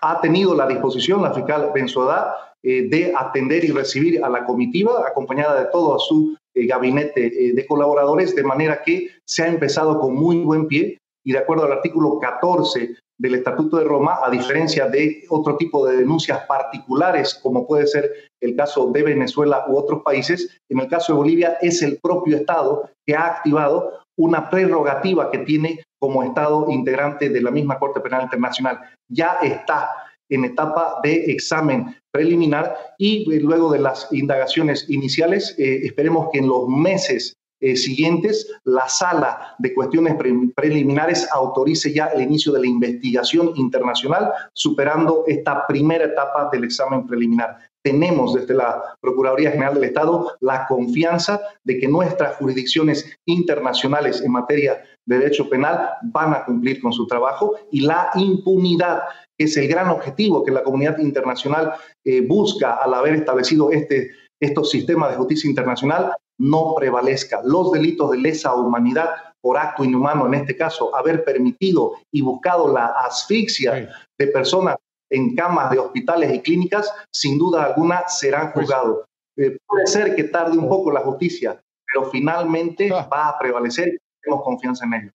[0.00, 5.04] Ha tenido la disposición la fiscal Benzoda eh, de atender y recibir a la comitiva,
[5.06, 10.38] acompañada de todo su gabinete de colaboradores, de manera que se ha empezado con muy
[10.40, 15.24] buen pie y de acuerdo al artículo 14 del Estatuto de Roma, a diferencia de
[15.28, 20.58] otro tipo de denuncias particulares, como puede ser el caso de Venezuela u otros países,
[20.70, 25.38] en el caso de Bolivia es el propio Estado que ha activado una prerrogativa que
[25.38, 28.80] tiene como Estado integrante de la misma Corte Penal Internacional.
[29.10, 29.90] Ya está
[30.30, 36.38] en etapa de examen preliminar y eh, luego de las indagaciones iniciales, eh, esperemos que
[36.38, 40.16] en los meses eh, siguientes, la sala de cuestiones
[40.54, 47.06] preliminares autorice ya el inicio de la investigación internacional, superando esta primera etapa del examen
[47.06, 47.58] preliminar.
[47.82, 54.32] Tenemos desde la Procuraduría General del Estado la confianza de que nuestras jurisdicciones internacionales en
[54.32, 59.02] materia de derecho penal van a cumplir con su trabajo y la impunidad
[59.38, 61.72] que es el gran objetivo que la comunidad internacional
[62.04, 67.42] eh, busca al haber establecido este, estos sistemas de justicia internacional, no prevalezca.
[67.44, 72.72] Los delitos de lesa humanidad por acto inhumano, en este caso, haber permitido y buscado
[72.72, 74.76] la asfixia de personas
[75.10, 79.04] en camas de hospitales y clínicas, sin duda alguna serán pues juzgados.
[79.36, 83.08] Eh, puede ser que tarde un poco la justicia, pero finalmente ah.
[83.12, 85.10] va a prevalecer y tenemos confianza en ello.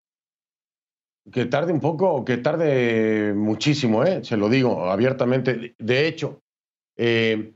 [1.31, 4.23] Que tarde un poco, que tarde muchísimo, ¿eh?
[4.23, 5.73] se lo digo abiertamente.
[5.79, 6.39] De hecho,
[6.97, 7.55] eh,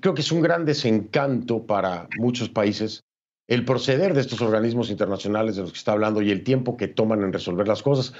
[0.00, 3.04] creo que es un gran desencanto para muchos países
[3.48, 6.88] el proceder de estos organismos internacionales de los que está hablando y el tiempo que
[6.88, 8.12] toman en resolver las cosas.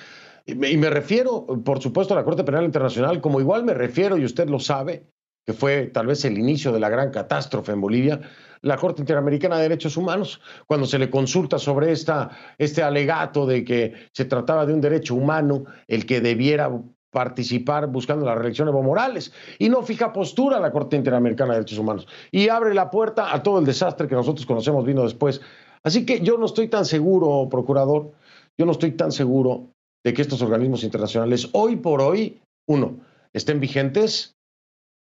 [0.44, 4.24] Y me, refiero, por supuesto, a la Corte Penal Internacional, como igual me refiero, y
[4.24, 5.10] usted lo sabe,
[5.44, 8.20] que fue tal vez el inicio de la gran catástrofe en Bolivia,
[8.62, 13.64] la Corte Interamericana de Derechos Humanos, cuando se le consulta sobre esta, este alegato de
[13.64, 16.70] que se trataba de un derecho humano, el que debiera
[17.16, 21.60] participar buscando la reelección de Evo Morales y no fija postura la Corte Interamericana de
[21.60, 25.40] Derechos Humanos y abre la puerta a todo el desastre que nosotros conocemos vino después.
[25.82, 28.12] Así que yo no estoy tan seguro, procurador,
[28.58, 29.70] yo no estoy tan seguro
[30.04, 33.00] de que estos organismos internacionales hoy por hoy, uno,
[33.32, 34.34] estén vigentes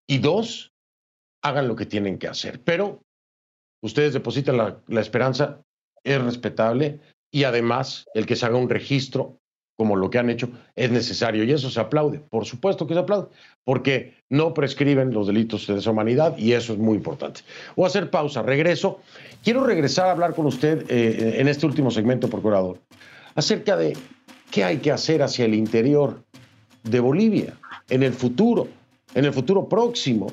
[0.07, 0.70] y dos,
[1.42, 2.61] hagan lo que tienen que hacer.
[2.62, 3.01] Pero
[3.83, 5.62] ustedes depositan la, la esperanza,
[6.05, 7.01] es respetable
[7.33, 9.38] y además el que se haga un registro
[9.83, 12.21] como lo que han hecho, es necesario y eso se aplaude.
[12.21, 13.27] Por supuesto que se aplaude,
[13.64, 17.40] porque no prescriben los delitos de deshumanidad y eso es muy importante.
[17.75, 19.01] Voy a hacer pausa, regreso.
[19.42, 22.79] Quiero regresar a hablar con usted eh, en este último segmento, procurador,
[23.35, 23.96] acerca de
[24.52, 26.23] qué hay que hacer hacia el interior
[26.85, 27.59] de Bolivia
[27.90, 28.69] en el futuro,
[29.17, 30.29] en el futuro próximo,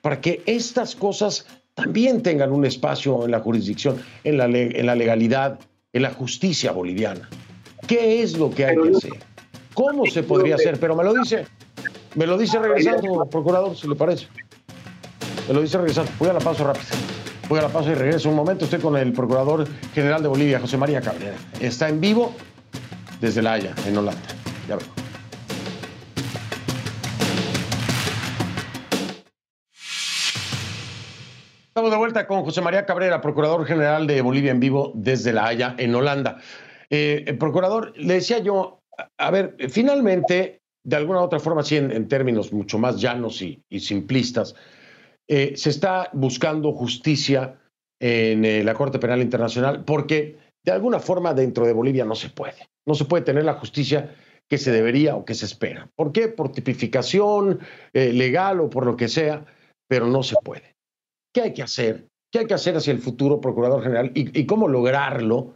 [0.00, 1.44] para que estas cosas
[1.74, 5.60] también tengan un espacio en la jurisdicción, en la, en la legalidad,
[5.92, 7.28] en la justicia boliviana.
[7.86, 9.12] ¿Qué es lo que hay que hacer?
[9.74, 10.78] ¿Cómo se podría hacer?
[10.78, 11.46] Pero me lo dice,
[12.14, 14.26] me lo dice regresando, procurador, si le parece.
[15.48, 16.10] Me lo dice regresando.
[16.18, 16.84] Voy a la pausa rápida.
[17.48, 18.64] Voy a la pausa y regreso un momento.
[18.64, 21.34] Estoy con el procurador general de Bolivia, José María Cabrera.
[21.60, 22.32] Está en vivo
[23.20, 24.22] desde La Haya, en Holanda.
[24.68, 24.86] Ya veo.
[31.68, 35.46] Estamos de vuelta con José María Cabrera, procurador general de Bolivia en vivo desde La
[35.46, 36.38] Haya, en Holanda.
[36.90, 38.80] Eh, procurador, le decía yo
[39.18, 43.62] a ver, finalmente, de alguna u otra forma, sí, en, términos mucho más llanos y,
[43.78, 44.54] simplistas,
[45.28, 47.58] eh, se está buscando justicia
[48.00, 52.30] en eh, la Corte Penal Internacional porque de alguna forma dentro de Bolivia no se
[52.30, 52.68] puede.
[52.86, 54.14] No se puede tener la justicia
[54.48, 55.88] que se debería o que se espera.
[55.94, 56.28] ¿Por qué?
[56.28, 57.60] Por tipificación
[57.92, 59.46] legal o por lo que sea,
[59.88, 60.74] pero no se puede.
[61.32, 62.08] ¿Qué hay que hacer?
[62.32, 65.54] ¿Qué hay que hacer hacia el futuro Procurador General y, cómo lograrlo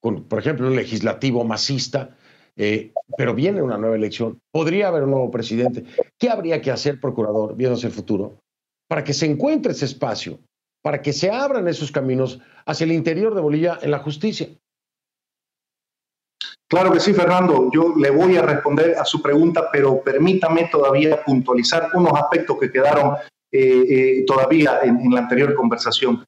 [0.00, 2.16] con, por ejemplo, un legislativo masista?
[2.56, 5.84] Eh, pero viene una nueva elección, podría haber un nuevo presidente.
[6.18, 8.40] ¿Qué habría que hacer, Procurador, viendo hacia el futuro,
[8.88, 10.40] para que se encuentre ese espacio,
[10.82, 14.48] para que se abran esos caminos hacia el interior de Bolivia en la justicia?
[16.68, 17.68] Claro que sí, Fernando.
[17.72, 22.70] Yo le voy a responder a su pregunta, pero permítame todavía puntualizar unos aspectos que
[22.70, 23.16] quedaron
[23.50, 26.24] eh, eh, todavía en, la anterior conversación.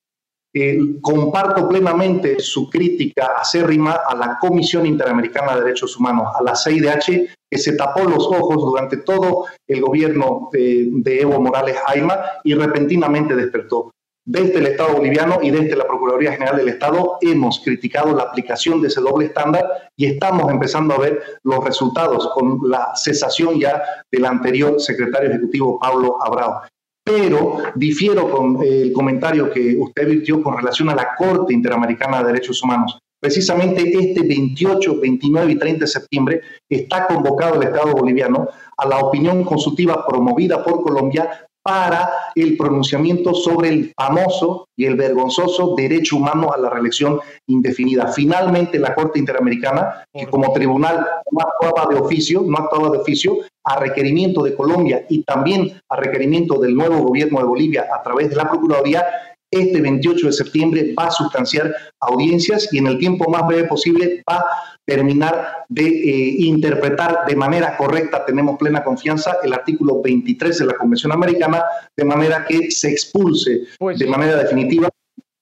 [0.55, 6.55] Eh, comparto plenamente su crítica acérrima a la Comisión Interamericana de Derechos Humanos, a la
[6.55, 12.55] CIDH, que se tapó los ojos durante todo el gobierno de Evo Morales Jaima y
[12.55, 13.90] repentinamente despertó.
[14.24, 18.80] Desde el Estado boliviano y desde la Procuraduría General del Estado hemos criticado la aplicación
[18.80, 23.82] de ese doble estándar y estamos empezando a ver los resultados con la cesación ya
[24.12, 26.62] del anterior secretario ejecutivo Pablo Abrao.
[27.05, 32.32] Pero difiero con el comentario que usted virtió con relación a la Corte Interamericana de
[32.32, 32.98] Derechos Humanos.
[33.20, 38.98] Precisamente este 28, 29 y 30 de septiembre está convocado el Estado boliviano a la
[38.98, 46.16] opinión consultiva promovida por Colombia para el pronunciamiento sobre el famoso y el vergonzoso derecho
[46.16, 48.08] humano a la reelección indefinida.
[48.08, 53.38] Finalmente, la Corte Interamericana, que como tribunal no actuaba de oficio, no actuaba de oficio,
[53.64, 58.30] a requerimiento de Colombia y también a requerimiento del nuevo gobierno de Bolivia a través
[58.30, 59.04] de la Procuraduría,
[59.53, 64.22] este 28 de septiembre va a sustanciar audiencias y en el tiempo más breve posible
[64.28, 64.46] va a
[64.84, 70.74] terminar de eh, interpretar de manera correcta, tenemos plena confianza, el artículo 23 de la
[70.74, 71.62] Convención Americana,
[71.96, 74.88] de manera que se expulse pues de manera definitiva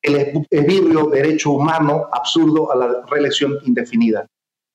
[0.02, 4.26] el esbirrio derecho humano absurdo a la reelección indefinida.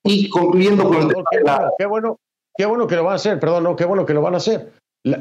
[0.04, 2.18] Y concluyendo con el tema qué, bueno,
[2.56, 4.38] qué bueno que lo van a hacer, perdón, no, qué bueno que lo van a
[4.38, 4.72] hacer.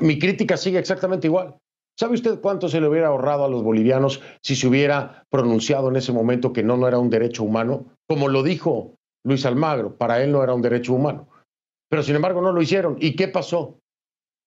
[0.00, 1.56] mi crítica sigue exactamente igual.
[1.96, 5.96] ¿Sabe usted cuánto se le hubiera ahorrado a los bolivianos si se hubiera pronunciado en
[5.96, 7.86] ese momento que no, no era un derecho humano?
[8.08, 11.28] Como lo dijo Luis Almagro, para él no era un derecho humano.
[11.88, 12.96] Pero sin embargo no lo hicieron.
[12.98, 13.78] ¿Y qué pasó?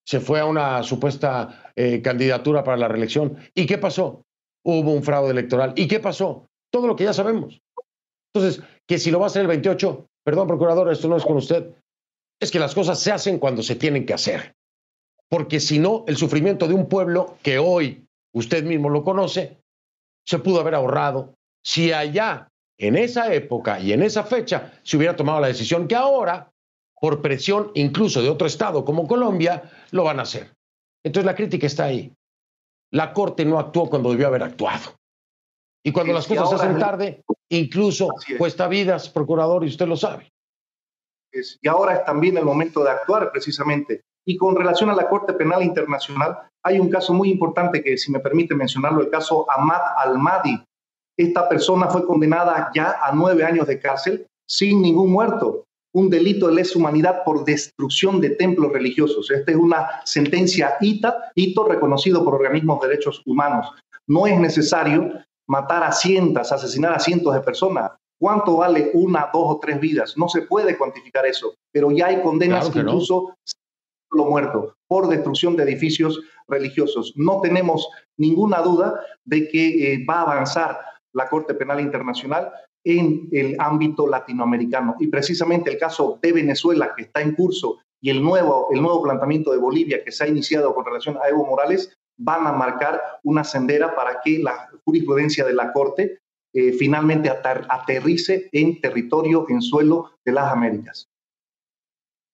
[0.05, 3.37] Se fue a una supuesta eh, candidatura para la reelección.
[3.55, 4.25] ¿Y qué pasó?
[4.65, 5.73] Hubo un fraude electoral.
[5.77, 6.47] ¿Y qué pasó?
[6.69, 7.61] Todo lo que ya sabemos.
[8.33, 11.37] Entonces, que si lo va a hacer el 28, perdón, procurador, esto no es con
[11.37, 11.73] usted,
[12.41, 14.57] es que las cosas se hacen cuando se tienen que hacer
[15.30, 19.57] porque si no, el sufrimiento de un pueblo que hoy usted mismo lo conoce,
[20.25, 22.47] se pudo haber ahorrado si allá,
[22.80, 26.51] en esa época y en esa fecha, se hubiera tomado la decisión que ahora,
[26.99, 30.53] por presión incluso de otro Estado como Colombia, lo van a hacer.
[31.03, 32.13] Entonces la crítica está ahí.
[32.91, 34.95] La Corte no actuó cuando debió haber actuado.
[35.84, 40.32] Y cuando las cosas se hacen tarde, incluso cuesta vidas, procurador, y usted lo sabe.
[41.61, 44.03] y ahora es también el momento de actuar precisamente.
[44.28, 48.11] Y con relación a la Corte Penal Internacional, hay un caso muy importante que, si
[48.11, 50.61] me permite mencionarlo, el caso Ahmad Al-Madi.
[51.17, 55.63] Esta persona fue condenada ya a nueve años de cárcel sin ningún muerto,
[55.93, 59.32] un delito de lesa humanidad por destrucción de templos religiosos.
[59.32, 63.71] Esta es una sentencia ITA, hito reconocido por organismos de derechos humanos.
[64.07, 65.09] No es necesario
[65.47, 67.91] matar a cientos, asesinar a cientos de personas.
[68.19, 70.17] ¿Cuánto vale una, dos o tres vidas?
[70.17, 73.36] No se puede cuantificar eso, pero ya hay condenas que incluso
[74.12, 77.14] lo muerto por destrucción de edificios religiosos.
[77.16, 77.88] No tenemos
[78.18, 80.80] ninguna duda de que eh, va a avanzar
[81.14, 82.51] la Corte Penal Internacional
[82.84, 84.95] en el ámbito latinoamericano.
[84.99, 89.03] Y precisamente el caso de Venezuela que está en curso y el nuevo, el nuevo
[89.03, 93.01] planteamiento de Bolivia que se ha iniciado con relación a Evo Morales van a marcar
[93.24, 96.20] una sendera para que la jurisprudencia de la Corte
[96.53, 101.08] eh, finalmente aterrice en territorio, en suelo de las Américas.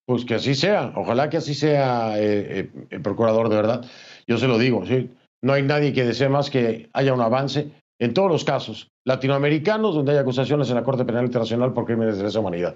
[0.06, 3.86] Pues que así sea, ojalá que así sea eh, eh, el procurador de verdad.
[4.28, 5.10] Yo se lo digo, ¿sí?
[5.44, 9.94] no hay nadie que desee más que haya un avance en todos los casos latinoamericanos
[9.94, 12.76] donde hay acusaciones en la Corte Penal Internacional por crímenes de lesa humanidad.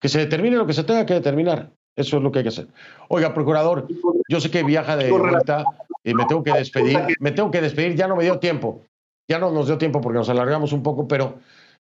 [0.00, 1.70] Que se determine lo que se tenga que determinar.
[1.96, 2.66] Eso es lo que hay que hacer.
[3.08, 3.86] Oiga, procurador,
[4.28, 5.64] yo sé que viaja de vuelta
[6.02, 6.98] y me tengo que despedir.
[7.20, 8.82] Me tengo que despedir, ya no me dio tiempo.
[9.28, 11.38] Ya no nos dio tiempo porque nos alargamos un poco, pero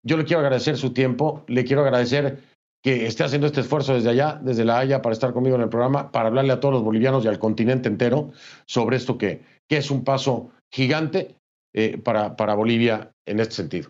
[0.03, 2.39] yo le quiero agradecer su tiempo, le quiero agradecer
[2.85, 5.69] que esté haciendo este esfuerzo desde allá, desde La Haya, para estar conmigo en el
[5.69, 8.31] programa, para hablarle a todos los bolivianos y al continente entero
[8.67, 11.35] sobre esto que, que es un paso gigante
[11.73, 13.89] eh, para, para, Bolivia en este sentido.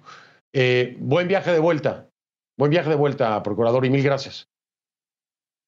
[0.54, 2.08] Eh, buen viaje de vuelta,
[2.58, 4.48] buen viaje de vuelta, procurador, y mil gracias.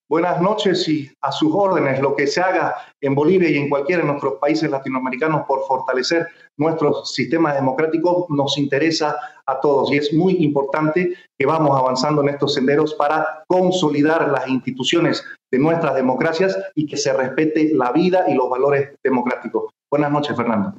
[0.09, 4.03] Buenas noches y a sus órdenes, lo que se haga en Bolivia y en cualquiera
[4.03, 10.13] de nuestros países latinoamericanos por fortalecer nuestros sistemas democráticos nos interesa a todos y es
[10.13, 16.57] muy importante que vamos avanzando en estos senderos para consolidar las instituciones de nuestras democracias
[16.73, 19.73] y que se respete la vida y los valores democráticos.
[19.91, 20.73] Buenas noches, Fernando.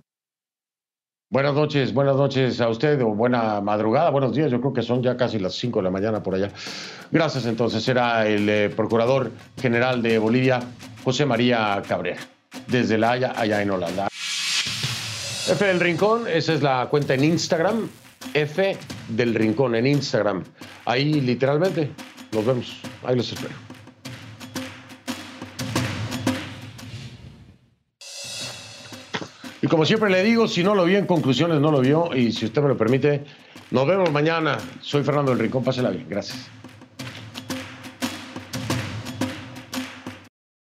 [1.31, 5.03] Buenas noches, buenas noches a usted, o buena madrugada, buenos días, yo creo que son
[5.03, 6.51] ya casi las 5 de la mañana por allá.
[7.11, 10.61] Gracias entonces, era el eh, Procurador General de Bolivia,
[11.05, 12.19] José María Cabrera,
[12.67, 14.09] desde La Haya, allá en Holanda.
[14.11, 17.91] F del Rincón, esa es la cuenta en Instagram,
[18.33, 18.79] F
[19.11, 20.45] del Rincón en Instagram.
[20.87, 21.91] Ahí literalmente,
[22.33, 23.68] nos vemos, ahí los espero.
[29.69, 32.15] Como siempre le digo, si no lo vio en conclusiones, no lo vio.
[32.15, 33.25] Y si usted me lo permite,
[33.71, 34.59] nos vemos mañana.
[34.81, 35.63] Soy Fernando del Rincón.
[35.63, 36.07] Pásela bien.
[36.09, 36.58] Gracias.